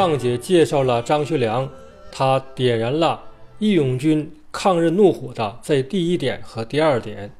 [0.00, 1.68] 上节介绍了张学良，
[2.10, 3.22] 他点燃了
[3.58, 7.30] 义勇军抗日怒火的这第一点和第二点。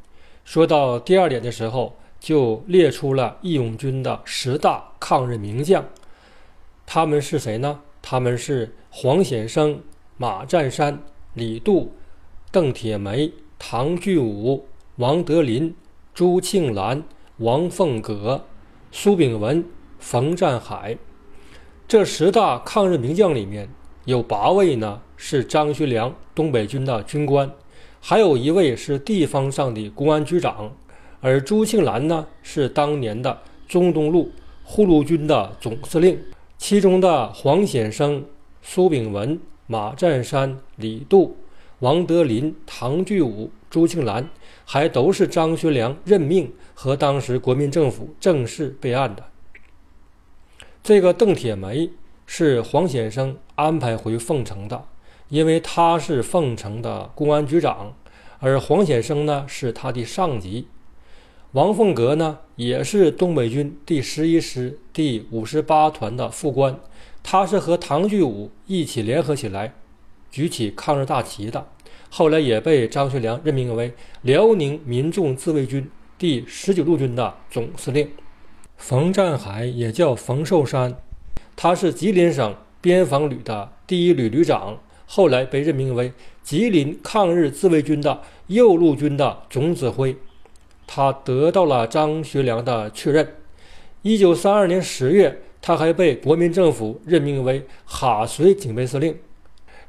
[0.45, 5.83] 说到第二点的时候，就列出了义勇军的十大抗日名将。
[6.84, 7.80] 他们是谁呢？
[8.02, 9.80] 他们是黄显生、
[10.19, 11.94] 马占山、李杜、
[12.53, 14.66] 邓铁梅、唐巨武、
[14.97, 15.75] 王德林、
[16.12, 17.03] 朱庆澜、
[17.38, 18.44] 王凤阁、
[18.92, 19.64] 苏炳文、
[19.98, 20.98] 冯占海。
[21.91, 23.69] 这十大抗日名将里面
[24.05, 27.50] 有八位呢是张学良东北军的军官，
[28.00, 30.72] 还有一位是地方上的公安局长，
[31.20, 34.30] 而朱庆澜呢是当年的中东路
[34.62, 36.16] 护路军的总司令。
[36.56, 38.25] 其中的黄显生、
[38.62, 41.36] 苏炳文、马占山、李杜、
[41.80, 44.25] 王德林、唐巨武、朱庆澜，
[44.64, 49.25] 还都是张学良任命和当时国民政府正式备案的。
[50.83, 51.91] 这个邓铁梅
[52.25, 54.87] 是黄显生安排回凤城的，
[55.28, 57.95] 因为他是凤城的公安局长，
[58.39, 60.67] 而黄显生呢是他的上级。
[61.53, 66.81] 王凤阁呢也是东北军第十一师第五十八团的副官，
[67.22, 69.75] 他是和唐巨武一起联合起来
[70.31, 71.67] 举起抗日大旗的，
[72.09, 78.09] 后来也被张学良任命为辽宁民众自卫军第十九路军的总司令。
[78.80, 80.96] 冯占海也叫冯寿山，
[81.54, 90.16] 他是吉林省边防旅的第一旅旅长，后来被任命为吉林抗日自卫军的右路军的总指挥。
[90.86, 93.34] 他得到了张学良的确认。
[94.02, 99.14] 一九三二年十月，他还被国民政府任命为哈绥警备司令。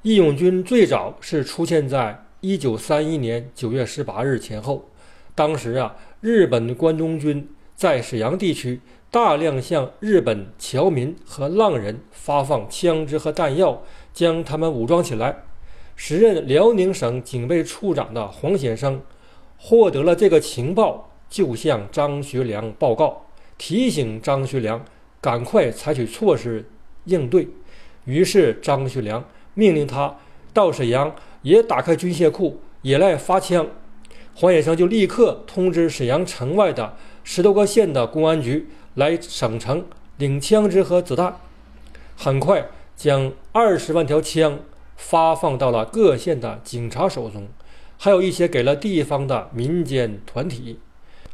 [0.01, 4.85] 义勇军最早是出现在一九三一年九月十八日前后，
[5.33, 7.47] 当时啊，日本关东军。
[7.81, 13.81] 在沈阳地区，大量向日本侨民和浪人发放枪支和弹药，
[14.13, 15.45] 将他们武装起来。
[15.95, 19.01] 时任辽宁省警备处长的黄显生
[19.57, 23.25] 获得了这个情报，就向张学良报告，
[23.57, 24.85] 提醒张学良
[25.19, 26.63] 赶快采取措施
[27.05, 27.47] 应对。
[28.05, 29.25] 于是张学良
[29.55, 30.15] 命令他
[30.53, 33.65] 到沈阳也打开军械库，也来发枪。
[34.35, 36.95] 黄显生就立刻通知沈阳城外的。
[37.23, 39.85] 十多个县的公安局来省城
[40.17, 41.35] 领枪支和子弹，
[42.15, 44.59] 很快将二十万条枪
[44.97, 47.47] 发放到了各县的警察手中，
[47.97, 50.79] 还有一些给了地方的民间团体。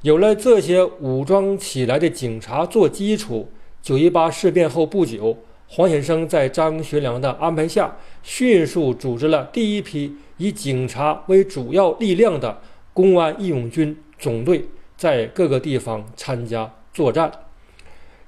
[0.03, 3.49] 有了这些武装起来的警察做基础，
[3.81, 5.37] 九一八事变后不久，
[5.67, 12.61] 黄显生在张学良的安排下，迅速组织了第一批以警察为主要力量的
[12.93, 14.65] 公安义勇军总队。
[14.97, 17.31] 在各个地方参加作战。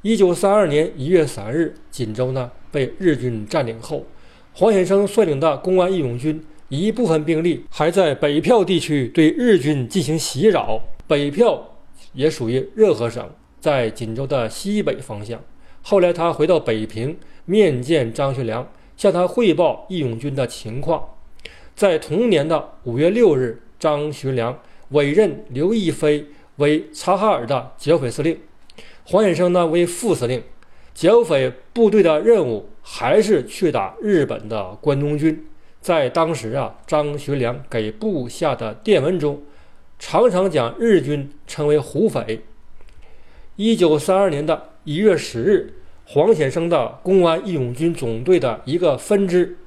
[0.04, 4.06] 一九三二年一月三日，锦州呢被日军占领后，
[4.54, 10.80] 黄显生率领的公安义勇军一部分兵力还在北票地区对日军进行袭扰。
[11.08, 11.80] 北票
[12.14, 13.28] 也属于热河省，
[13.60, 15.42] 在锦州的西北方向。
[15.82, 21.04] 后来他回到北平面见张学良，向他汇报义勇军的情况。
[21.76, 24.60] 在同年的五月六日，张学良
[24.90, 26.28] 委任刘亦菲。
[26.60, 28.38] 为察哈尔的剿匪司令，
[29.06, 30.44] 黄显生呢为副司令。
[30.94, 35.48] 剿匪部队的任务还是去打日本的关东军。
[35.80, 39.42] 在当时啊，张学良给部下的电文中，
[39.98, 42.42] 常常将日军称为虎匪。
[43.56, 45.76] 一九三二年的一月十日，
[46.06, 49.58] 黄显生的公安义勇军总队的一个分支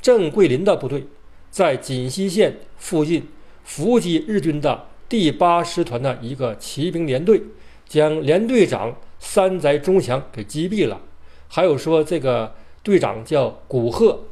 [0.00, 1.06] 郑桂林的部队，
[1.50, 3.28] 在锦西县附近
[3.64, 4.86] 伏击日军的。
[5.08, 7.42] 第八师团的一个骑兵连队，
[7.86, 11.00] 将连队长三宅忠祥给击毙了。
[11.48, 14.24] 还有说这个队长叫古贺，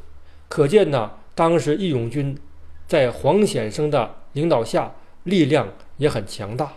[0.47, 2.37] 可见呢，当时义勇军
[2.87, 4.93] 在黄显生的领导下，
[5.23, 6.73] 力量也很强大。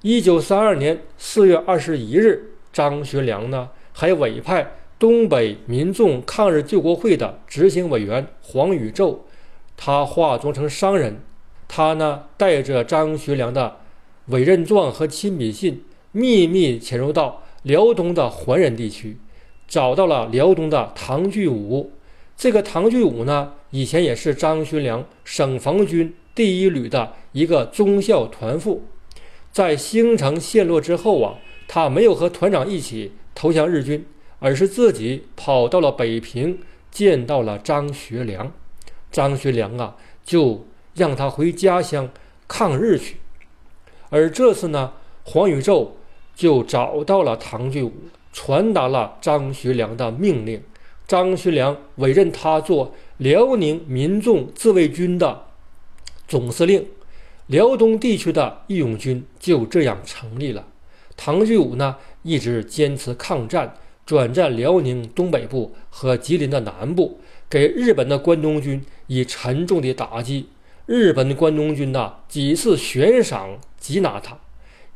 [0.00, 9.26] 一九三二年四月二十一日，张学良呢还委派东北民众抗日救国会的执行委员黄宇宙，
[9.76, 11.20] 他化妆成商人。
[11.68, 13.76] 他呢，带着张学良的
[14.26, 19.18] 委任状和亲笔信，秘密潜入到辽东的桓仁地区，
[19.68, 21.92] 找到了辽东的唐巨武。
[22.36, 28.84] 这个唐巨武呢，以前也是张学良省防军第一旅的一个中校团副。
[29.52, 31.34] 在兴城陷落之后啊，
[31.68, 34.06] 他没有和团长一起投降日军，
[34.38, 36.58] 而是自己跑到了北平，
[36.90, 38.52] 见到了张学良。
[39.12, 40.64] 张学良啊，就。
[40.98, 42.10] 让他回家乡
[42.48, 43.16] 抗日去，
[44.10, 44.92] 而这次呢，
[45.24, 45.96] 黄宇宙
[46.34, 47.92] 就找到了唐巨武，
[48.32, 50.60] 传达了张学良的命令。
[51.06, 55.46] 张学良委任他做辽宁民众自卫军的
[56.26, 56.84] 总司令，
[57.46, 60.66] 辽东地区的义勇军就这样成立了。
[61.16, 63.74] 唐巨武呢，一直坚持抗战，
[64.04, 70.48] 转战辽宁东北部和吉林的南部，给日本的关东军以沉重的打击。
[70.88, 74.38] 日本关东军呐，几次悬赏缉拿他。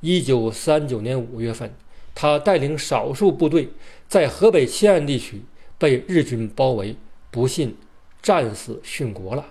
[0.00, 1.70] 一九三九年五月份，
[2.14, 3.68] 他带领少数部队
[4.08, 5.42] 在河北西安地区。
[5.76, 6.96] 被日军包围，
[7.30, 7.76] 不幸
[8.22, 9.44] 战死殉国了。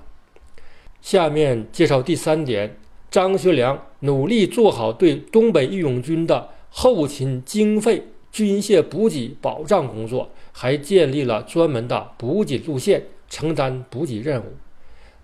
[1.00, 2.76] 下面介绍第三点：
[3.12, 14.56] 张学良努力做好对东北义勇军的后勤经费、军械补给保障工作，还建立了专门的补给路线，承担补给任务。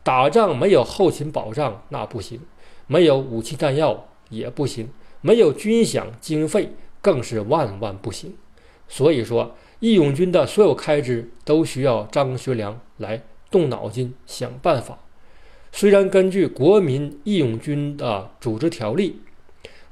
[0.07, 2.39] 打仗没有后勤保障那不行，
[2.87, 4.87] 没有武器弹药也不行，
[5.19, 6.71] 没有军饷经费
[7.01, 8.33] 更是万万不行。
[8.87, 9.53] 所以说。
[9.79, 13.21] 义勇军的所有开支都需要张学良来
[13.51, 14.97] 动脑筋想办法。
[15.71, 19.21] 虽然根据国民义勇军的组织条例，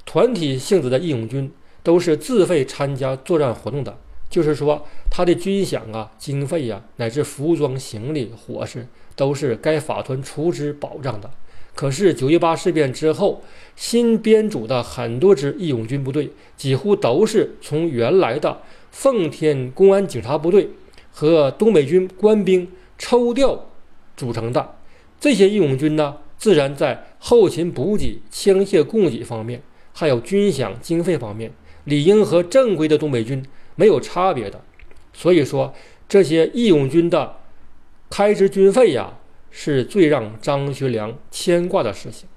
[0.04, 1.52] 团体性质的义勇军
[1.84, 3.96] 都是自费参加作战活动的，
[4.28, 11.28] 就是说他的军饷啊、经费呀，乃至服装、行李、伙食，都是该法团出资保障的。
[11.74, 13.42] 可是九一八事变之后，
[13.74, 18.62] 新编组的很多支义勇军部队，几乎都是从原来的。
[18.90, 20.70] 奉天公安警察部队
[21.10, 22.66] 和东北军官兵
[22.96, 23.66] 抽调
[24.16, 24.76] 组成的
[25.20, 29.60] 这些义勇军呢，自然在后勤补给、枪械供给方面，
[29.92, 31.52] 还有军饷经费方面，
[31.84, 34.62] 理应和正规的东北军没有差别的。
[35.12, 35.74] 所以说，
[36.08, 37.36] 这些义勇军的
[38.10, 39.14] 开支军费呀，
[39.50, 42.28] 是最让张学良牵挂的事情。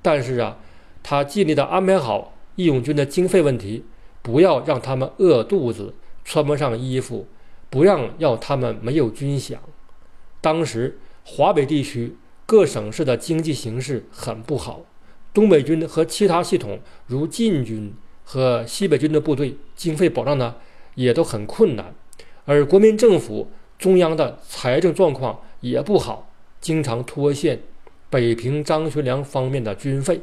[0.00, 0.58] 但是啊，
[1.02, 3.84] 他尽力的安排好义勇军的经费问题，
[4.22, 5.94] 不要让他们饿肚子。
[6.24, 7.26] 穿不上衣服，
[7.68, 9.56] 不让要他们没有军饷。
[10.40, 12.14] 当时华北地区
[12.46, 14.82] 各省市的经济形势很不好，
[15.34, 16.78] 东北军和其他系统
[17.08, 17.92] 如晋军
[18.22, 20.54] 和西北军的部队经费保障呢
[20.94, 21.92] 也都很困难，
[22.44, 23.50] 而国民政府
[23.82, 26.30] 中央的财政状况也不好，
[26.60, 27.60] 经常拖欠
[28.08, 30.20] 北平张学良方面的军费。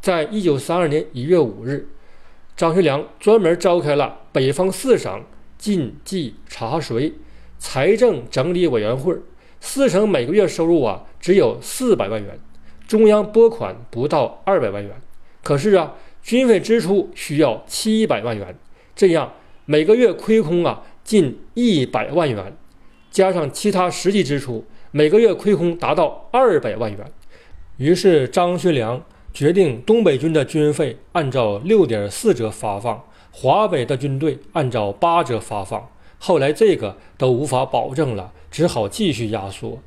[0.00, 1.88] 在一九三二年一月五日。
[2.56, 5.22] 张学良专门召开了北方四省
[5.58, 7.12] 晋冀查随
[7.58, 9.14] 财政整理委员会，
[9.60, 12.38] 四省每个月收入啊只有四百万元，
[12.86, 14.92] 中央拨款不到二百万元，
[15.42, 18.56] 可是啊军费支出需要七百万元，
[18.94, 19.32] 这样
[19.66, 22.56] 每个月亏空啊近一百万元，
[23.16, 27.00] 加上其他实际支出，每个月亏空达到二百万元。
[27.78, 29.02] 于是张学良。
[29.32, 35.90] 决定东北军的军费按照六点四折发放，华北的军队按照八折发放。
[36.18, 39.78] 后来这个都无法保证了，只好继续压缩。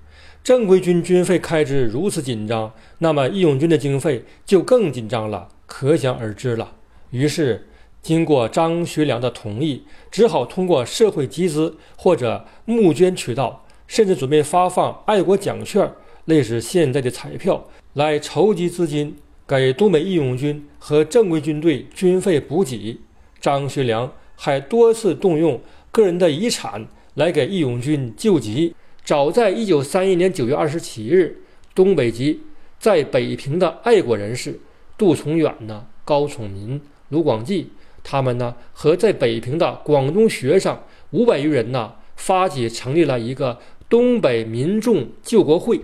[0.44, 6.74] 正规军军费开支如此紧张，那么义勇军的经费就更紧张了，可想而知了。
[7.10, 7.69] 于是，
[8.02, 15.92] 经过张学良的同意，只好通过社会集资或者募捐渠道，甚至准备发放爱国奖券，
[16.26, 19.18] 类似现在的彩票，来筹集资金。
[19.48, 23.00] 给东北义勇军和正规军队军费补给，
[23.42, 25.60] 张学良还多次动用
[25.92, 28.76] 个人的遗产来给义勇军救急。
[29.04, 31.42] 早在一九三一年九月二十七日，
[31.74, 32.42] 东北籍
[32.80, 34.60] 在北平的爱国人士
[34.96, 36.80] 杜从远呢、高崇民、
[37.10, 37.72] 卢广记，
[38.04, 40.78] 他们呢和在北平的广东学生
[41.12, 45.82] 五百余人呢，发起成立了一个东北民众救国会。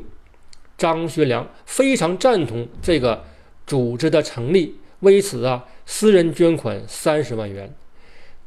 [0.77, 3.24] 张学良非常赞同这个。
[3.67, 7.74] 组织的成立，为此啊，私人捐款三十万元。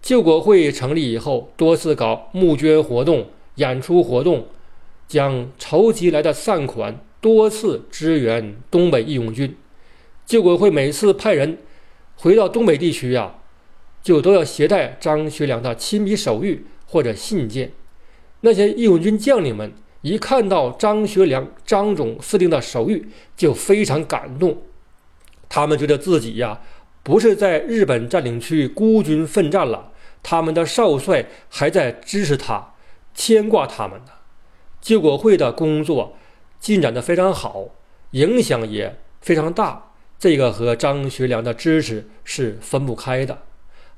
[0.01, 4.47] 救国会成立以后，多次搞募捐活动、演出活动，
[5.09, 9.57] 将筹集来的善款多次支援东北义勇军。
[10.25, 11.59] 救国会每次派人
[12.15, 13.35] 回到东北地区呀，
[14.03, 17.73] 就都要携带张学良的亲笔手谕或者信件。
[18.41, 23.05] 那些义勇军将领们一看到张学良张总司令的手谕，
[23.37, 24.63] 就非常感动。
[25.49, 26.61] 他们觉得自己呀，
[27.03, 29.91] 不是在日本占领区孤军奋战了，
[30.23, 32.75] 他们的少帅还在支持他，
[33.15, 34.13] 牵挂他们呢。
[34.81, 36.17] 救国会的工作
[36.61, 37.71] 进展得非常好，
[38.13, 39.93] 影响也非常大。
[40.19, 43.39] 这个和张学良的支持是分不开的。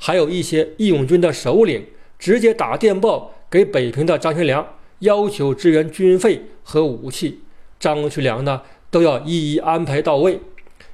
[0.02, 1.86] 还有一些义勇军的首领
[2.18, 4.66] 直接打电报给北平的张学良，
[5.00, 7.40] 要求支援军费和武器，
[7.78, 10.40] 张学良呢都要一一安排到位。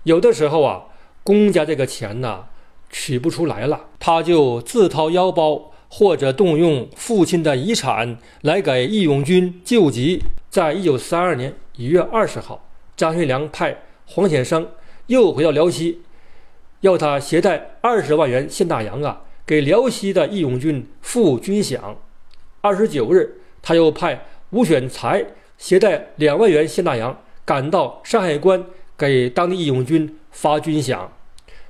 [0.03, 0.87] 有的时候啊，
[1.23, 2.47] 公家这个钱呢
[2.91, 10.21] 取不出来了，他就自掏腰包或者动用父亲的遗产来给义勇军救急。
[10.51, 14.67] 在一九三二年一月二十号，张学良派黄显生
[15.07, 16.01] 又回到辽西，
[16.87, 21.79] 要他携带二十万元现大洋啊，给辽西的义勇军付军饷。
[22.61, 25.25] 二十九日，他又派吴选才
[25.59, 28.65] 携带两万元现大洋赶到山海关，
[28.97, 31.01] 给当地义勇军发军饷。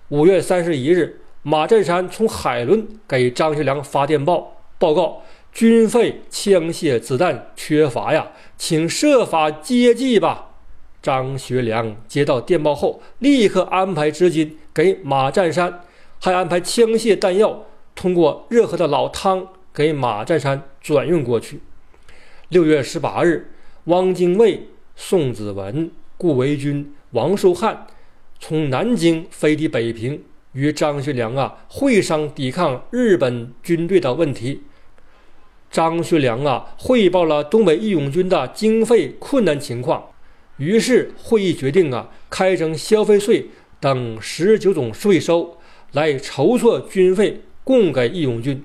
[0.09, 1.21] 五月三十一日。
[1.49, 10.57] 马占山从海伦给张学良发电报，报告军费、枪械、子弹缺乏呀，请设法接济吧。
[11.01, 15.81] 张学良接到电报后，立刻安排资金给马占山，
[16.21, 17.65] 还安排枪械弹药
[17.95, 21.63] 通过热河的老汤给马占山转运过去。
[22.51, 23.53] 六月十八日，
[23.85, 27.87] 汪精卫、宋子文、顾维钧、王寿汉
[28.39, 30.23] 从南京飞抵北平。
[30.53, 34.63] 与张学良啊会商抵抗日本军队的问题。
[35.71, 40.11] 张学良啊汇报了东北义勇军的经费困难情况，
[40.57, 45.59] 于是会议决定啊开征消费税等十九种税收，
[45.93, 48.65] 来筹措军费供给义勇军。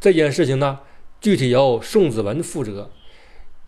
[0.00, 0.80] 这件事情呢，
[1.20, 2.90] 具体由宋子文负责。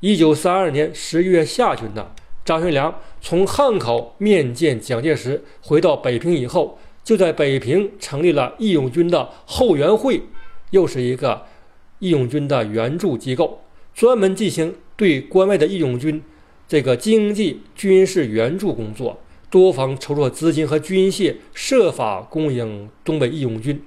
[0.01, 2.13] 一九三二年十一月下旬呢，
[2.45, 6.79] 张学良从汉口面见蒋介石，回到北平以后。
[7.05, 10.23] 就在北平成立了义勇军的后援会，
[10.71, 11.43] 又是一个
[11.99, 13.61] 义勇军的援助机构，
[13.95, 16.23] 专门进行对关外的义勇军
[16.67, 19.21] 这个经济军事援助工作，
[19.55, 23.81] 多方筹措资金和军械，设法供应东北义勇军。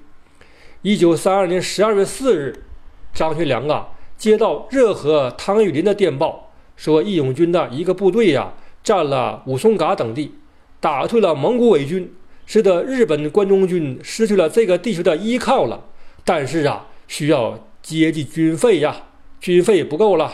[0.80, 2.64] 一九三二年十二月四日，
[3.12, 10.32] 张学良啊接到热河汤玉麟的电报，说义勇军的一个部队呀占了武松嘎等地，
[10.80, 12.14] 打退了蒙古伪军。
[12.46, 15.84] 使得日本关东军失去了这个地区的依靠了，
[16.24, 18.96] 但是啊，需要接济军费呀，
[19.38, 20.32] 军费不够了。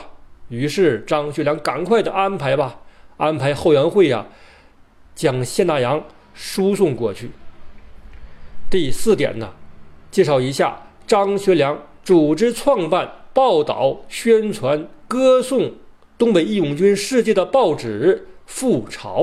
[0.48, 2.82] 于是张学良赶快的安排吧，
[3.16, 4.28] 安排后援会呀，
[5.14, 6.04] 将现大洋
[6.34, 7.30] 输送过去。
[8.70, 9.54] 第四点呢，
[10.10, 15.72] 介绍一下张学良组织创办、报道、宣传、歌颂
[16.18, 19.22] 东北义勇军事迹的报纸《复朝》，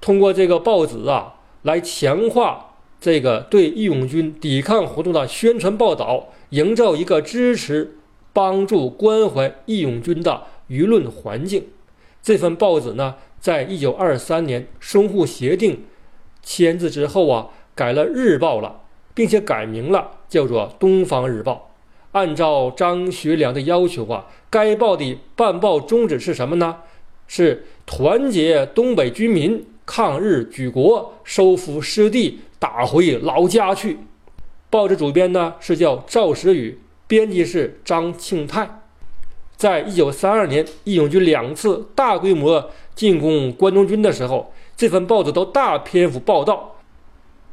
[0.00, 1.34] 通过这个报纸啊。
[1.64, 7.96] 来强化这个对义勇军抵抗活动的宣传报道，营造一个支持、
[8.34, 11.68] 帮助、关怀义勇军的舆论环境。
[12.22, 15.84] 这份报纸呢，在一九二三年淞沪协定
[16.42, 18.80] 签字之后啊，改了日报了，
[19.12, 21.72] 并且改名了，叫做《东方日报》。
[22.18, 26.78] 按照张学良的要求啊，该报的办报宗旨是什么呢？
[27.26, 29.66] 是团结东北军民。
[29.84, 33.98] 抗日举国，收复失地，打回老家去。
[34.70, 38.83] 报纸主编呢是叫赵时宇，编辑是张庆泰。
[39.56, 46.76] 在一九三二年，义勇军两次大规模进攻关东军的时候，这份报纸都大篇幅报道，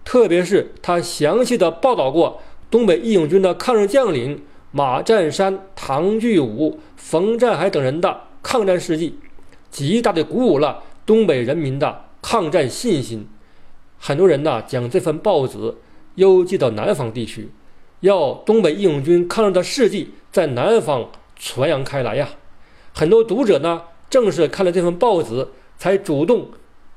[0.04, 4.42] 特别是他详细的报道过东北义勇军的抗日将领
[4.72, 9.18] 马占山、唐聚武、冯占海等人的抗战事迹，
[9.70, 12.06] 极大的鼓舞了东北人民的。
[12.24, 13.28] 抗战信心，
[13.98, 15.74] 很多人呢将这份报纸
[16.14, 17.50] 邮寄到南方地区，
[18.02, 21.10] 要东北义勇军抗日的事迹在南方
[21.42, 22.30] 传扬开来呀。
[22.94, 26.52] 很多读者呢正是看了这份报纸，才主动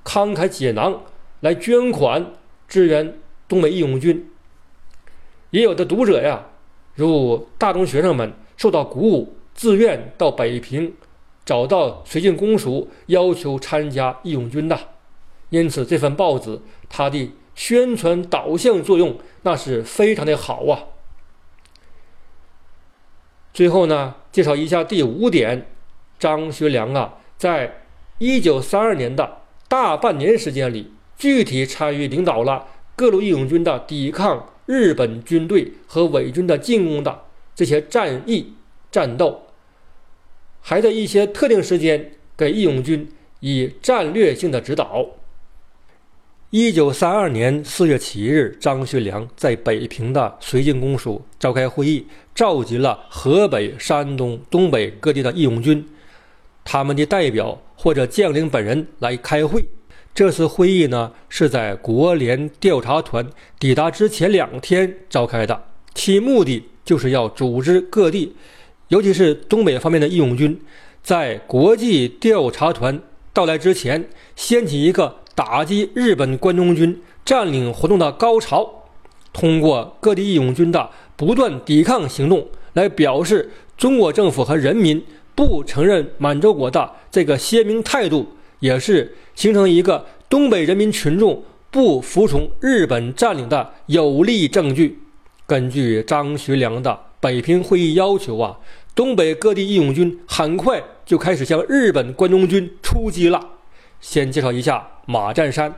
[0.04, 1.02] 慷慨解囊
[1.40, 2.32] 来捐款
[2.68, 4.30] 支援东北义勇军。
[5.50, 6.46] 也有的读者呀，
[6.94, 10.94] 如大中学生们受到鼓舞，自愿到北平
[11.44, 14.78] 找到绥靖公署，要求参加义勇军的。
[15.50, 20.82] 因此，这份报纸它的宣传导向作用那是非常的好啊。
[23.54, 25.68] 最后呢，介绍一下第五点：
[26.18, 27.82] 张学良啊，在
[28.18, 37.23] 一九三二年的大半年时间里，具体参与领导了各路义勇军的抵抗日本军队和伪军的进攻的
[37.54, 38.54] 这些战役
[38.90, 39.42] 战斗，
[40.61, 43.08] 还在一些特定时间给义勇军
[43.38, 45.06] 以战略性的指导。
[46.56, 55.84] 一九三二年四月七日，张学良在北平的绥靖公署召开会议，召集了河北、山东、东北各地的义勇军，
[56.64, 59.64] 他们的代表或者将领本人来开会。
[60.14, 65.61] 这次会议呢，是在国联调查团抵达之前两天召开的，
[65.92, 68.37] 其目的就是要组织各地，
[68.87, 70.61] 尤其是东北方面的义勇军，
[71.02, 75.16] 在国际调查团到来之前，掀起一个。
[75.35, 78.85] 打击日本关东军占领活动的高潮，
[79.33, 85.03] 通过各地义勇军的不断抵抗行动，来表示中国政府和人民
[85.35, 88.26] 不承认满洲国的这个鲜明态度，
[88.61, 95.00] 也是形成一个东北人民群众不服从日本占领的有力证据。
[95.47, 98.57] 根据张学良的北平会议要求啊，
[98.95, 103.50] 东北各地义勇军很快就开始向日本关东军出击了。
[104.04, 105.75] 先介绍一下马占山。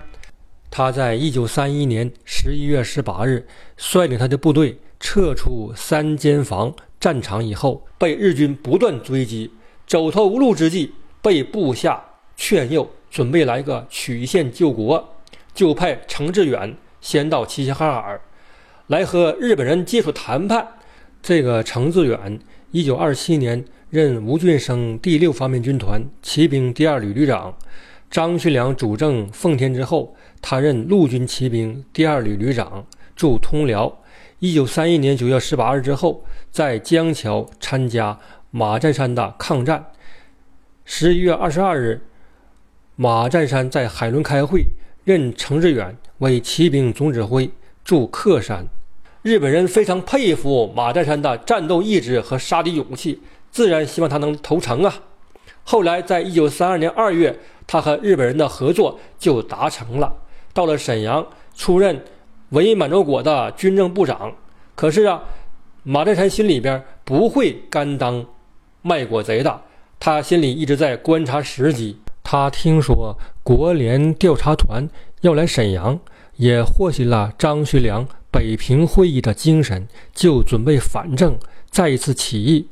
[0.69, 9.53] 他在一九三一年十一月十八日率领他的部队撤出三间房战场以后，被日军不断追击，
[9.87, 10.91] 走投无路之际，
[11.23, 12.05] 被部下
[12.37, 15.17] 劝诱，准备来个曲线救国，
[15.55, 18.21] 就派程志远先到齐齐哈尔
[18.89, 20.67] 来和日本人接触谈判。
[21.23, 22.41] 这个程志远，
[22.73, 27.57] 一九二七年任吴俊升第六方面军团骑兵第二旅旅长。
[28.09, 34.01] 张学良主政奉天之后，他任陆军骑兵第二旅旅长，驻通辽。
[34.39, 38.19] 一九三一年九月十八日之后，在江桥参加
[38.51, 39.87] 马占山的抗战。
[40.85, 42.03] 十一月二十二日，
[42.95, 44.65] 马占山在海伦开会，
[45.05, 47.51] 任程志远为骑兵总指挥，
[47.85, 48.67] 驻克山。
[49.23, 53.21] 日本人非常佩服马占山的战斗意志和杀敌勇气，
[53.51, 55.03] 自然希望他能投诚啊。
[55.65, 57.39] 后来，在一九三二年二月。
[57.67, 60.15] 他和日本人的合作就达成了。
[60.53, 62.03] 到了沈阳，出任
[62.51, 64.33] 伪满洲国的军政部长。
[64.75, 65.23] 可是啊，
[65.83, 68.25] 马占山心里边不会甘当
[68.83, 69.63] 卖国贼的，
[69.99, 71.99] 他心里一直在观察时机。
[72.23, 74.89] 他听说国联调查团
[75.21, 75.99] 要来沈阳，
[76.37, 81.37] 也获悉了张学良北平会议的精神，就准备反正，
[81.71, 82.69] 再一次起义。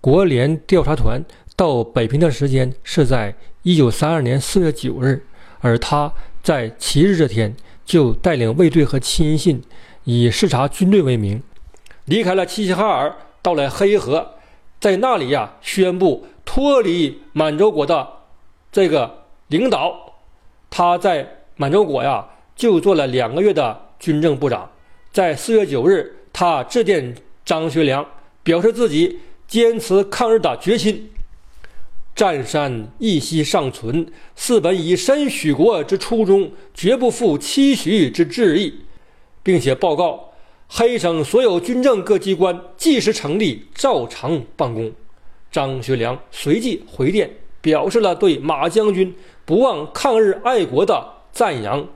[0.00, 1.22] 国联调查团
[1.56, 3.34] 到北平的时间是在。
[3.62, 5.26] 一九三二年四月九日，
[5.60, 9.62] 而他在七日这天就带领卫队和亲信，
[10.04, 11.42] 以视察军队为名，
[12.04, 14.34] 离开了齐齐哈尔，到了黑河，
[14.80, 18.08] 在那里呀，宣布脱离满洲国的
[18.70, 20.14] 这个领导。
[20.70, 24.70] 他在满洲国呀，就做了两个月的军政部长。
[25.10, 28.06] 在四月九日，他致电张学良，
[28.42, 29.18] 表示自己
[29.48, 31.10] 坚持抗日的决心。
[32.18, 34.04] 占山一息尚存，
[34.34, 38.74] 四本以身许国之初衷，绝不负期许之志意，
[39.44, 40.32] 并且报告
[40.66, 44.90] 黑省所有军政各机关即时成立，照常办公。
[45.52, 51.86] 张学良随即回电，表示了对马将军不忘抗日爱国的赞扬，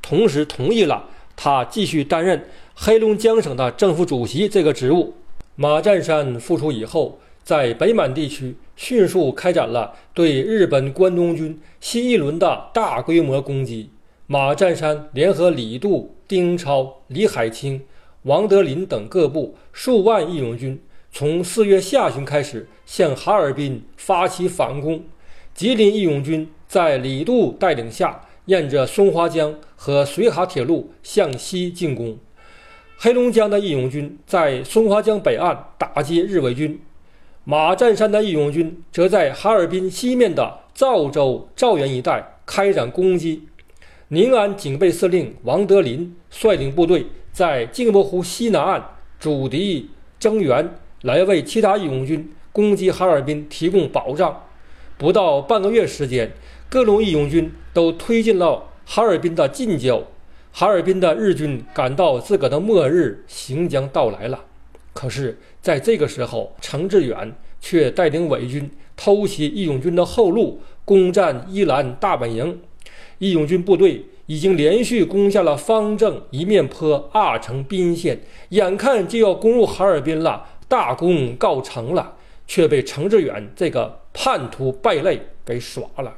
[0.00, 5.12] 同时同意了他继续担任黑龙江省的政府主席这个职务。
[5.56, 8.56] 马占山复出以后，在北满地区。
[8.78, 13.90] 迅速开展了对日本关东军新一轮的大规模攻击。
[14.28, 17.82] 马占山联合李杜、丁超、李海清、
[18.22, 25.02] 王德林等各部数万义勇军，从四月下旬开始向哈尔滨发起反攻。
[25.52, 32.16] 吉林义勇军在李杜带领下，沿着松花江和绥哈铁路向西进攻。
[32.96, 36.80] 黑龙江的义勇军在松花江北岸打击日伪军。
[37.50, 43.48] 马占山的义勇军则在哈尔滨西面的赵州、赵源一带开展攻击。
[44.08, 49.88] 宁安警备司令王德林率领部队在镜泊湖西南岸阻敌
[50.20, 54.42] 增援，来为其他义勇军攻击哈尔滨提供保障。
[54.98, 56.30] 不到半个月时间，
[56.68, 60.02] 各路义勇军都推进了哈尔滨的近郊。
[60.52, 64.44] 哈尔滨的日军感到自个的末日行将到来了。
[64.98, 72.60] 可是，在这个时候，程志远却带领伪军偷袭义勇军的后路，攻占伊兰大本营。
[73.18, 82.16] 义勇军部队已经连续攻下了方正、一面坡、阿城、宾县，眼看就要攻入哈尔滨了，大功告成了，
[82.48, 86.12] 却被程志远这个叛徒败类给耍了。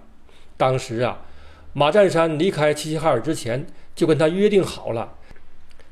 [0.56, 1.20] 当时啊，
[1.74, 5.16] 马占山离开齐齐哈尔之前，就跟他约定好了，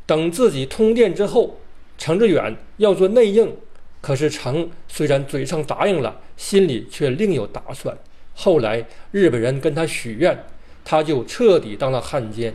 [0.07, 1.59] 等自己通电之后。
[1.99, 3.53] 程志远要做内应，
[4.01, 7.99] 可是程虽然嘴上答应了，心里却另有打算。
[8.35, 10.47] 后来日本人跟他许愿，
[10.85, 12.55] 他就彻底当了汉奸。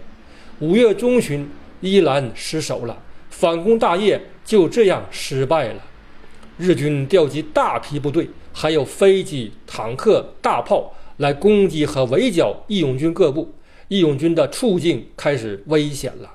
[0.59, 1.49] 五月中旬，
[1.81, 2.97] 伊兰失守了，
[3.29, 5.81] 反攻大业就这样失败了。
[6.57, 13.53] 日军调集大批部队，还有飞机、坦克、大炮来攻击和围剿义勇军各部，
[13.89, 16.31] 义勇军的处境开始危险了。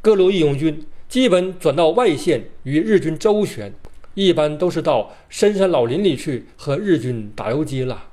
[0.00, 0.86] 各路义勇军。
[1.12, 3.70] 基本转到外线与日军周旋，
[4.14, 8.04] 一般都是到深山老林里去和日军打游击了。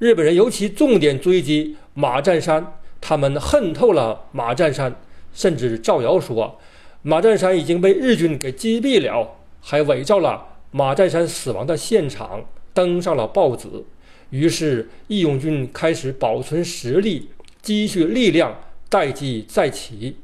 [0.00, 5.00] 日本人尤其重点追击马占山，他们恨透了马占山，
[5.32, 6.58] 甚至造谣说
[7.02, 13.68] 马占山已经被日军给击毙了，还伪造了马占山死亡的现场，登上了报纸。
[14.30, 17.28] 于是义勇军开始保存实力，
[17.62, 18.58] 积蓄力量，
[18.88, 20.16] 待机再起。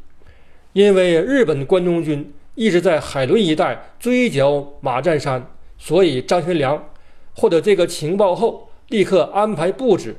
[0.76, 6.90] 因为日本关东军一直在海伦一带追剿马占山，所以张学良
[7.34, 10.14] 获得这个情报后，立刻安排布置，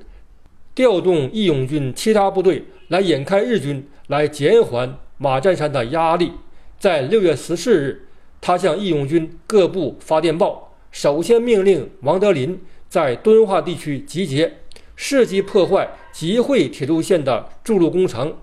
[0.73, 6.31] 调动义勇军其他部队来引开日军，来减缓马占山的压力。
[6.79, 8.07] 在六月十四日，
[8.41, 12.59] 他向义勇军各部发电报，首先命令王德林。
[12.89, 14.59] 在敦化地区集结，
[14.97, 18.33] 伺机破坏集会铁路线的筑路工程。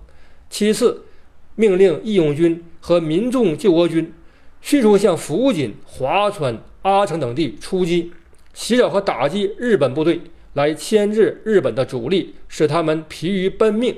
[0.49, 1.04] 其次，
[1.55, 4.13] 命令义勇军和民众救国军
[4.61, 8.11] 迅速向福井、华川、阿城等地出击，
[8.53, 10.21] 袭扰和打击日本部队，
[10.53, 13.95] 来牵制日本的主力，使他们疲于奔命。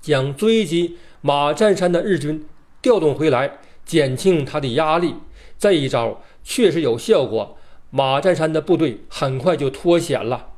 [0.00, 2.44] 将追击马占山的日军
[2.80, 5.14] 调动回来，减轻他的压力。
[5.58, 7.58] 这一招确实有效果。
[7.90, 10.52] 马占山的部队很快就脱险了。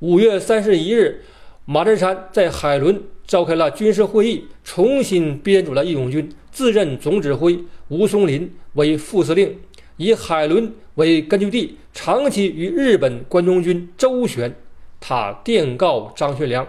[0.00, 1.24] 五月三十一日，
[1.66, 9.58] 马占山在海伦召开了军事会议，重新编组了义勇军，自任总指挥，吴松林为副司令，
[9.96, 14.54] 以海伦为根据地，长期与日本关东军周旋。
[15.00, 16.68] 他电告张学良：“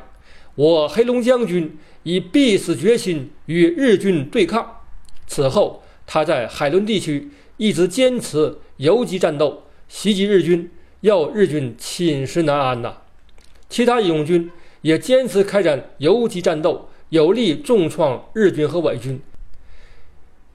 [0.56, 4.80] 我黑龙江军以必死决心与日军对抗。”
[5.28, 9.64] 此后，他在海伦地区一直坚持游击战斗。
[9.90, 12.96] 袭击日军，要日军寝食难安呐！
[13.68, 14.50] 其他义勇军
[14.86, 19.20] 也坚持开展游击战斗，有力重创日军和伪军。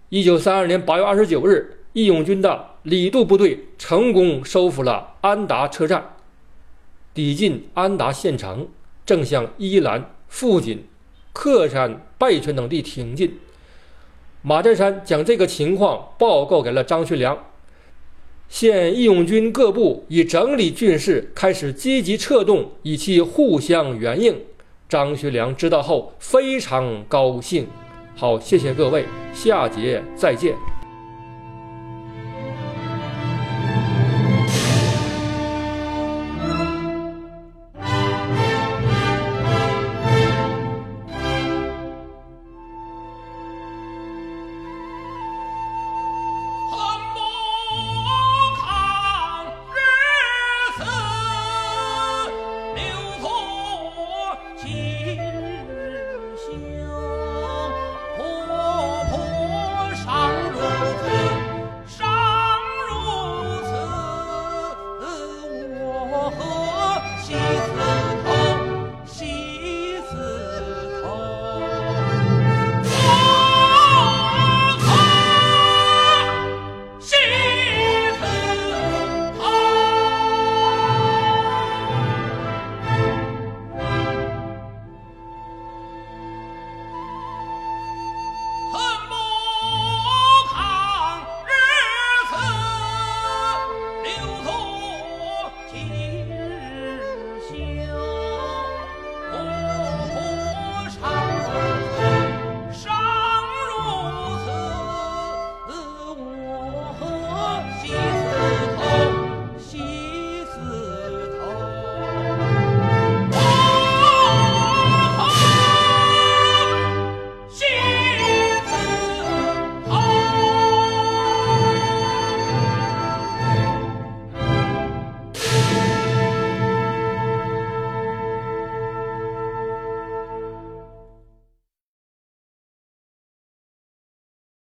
[0.09, 6.15] 一九三二年八月二十九日，义勇军的李渡部队成功收复了安达车站，
[7.13, 8.69] 抵近安达县城，
[9.05, 10.87] 正向伊兰、富锦、
[11.33, 13.37] 克山、拜泉等地挺进。
[14.43, 17.37] 马占山将这个情况报告给了张学良。
[18.51, 24.35] 现义勇军各部已整理军事，开始积极策动，以期互相援应。
[24.89, 27.65] 张学良知道后非常高兴。
[28.17, 30.70] 好，谢谢各位，下节再见。